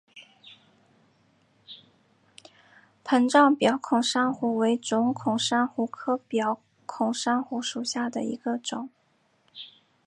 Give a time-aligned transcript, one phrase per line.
[3.05, 8.89] 膨胀表孔珊瑚为轴孔珊瑚科表孔珊瑚属下的一个种。